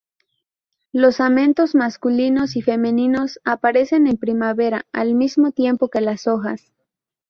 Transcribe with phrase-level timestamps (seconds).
[0.91, 6.71] Los amentos masculinos y femeninos aparecen en primavera, al mismo tiempo que las hojas.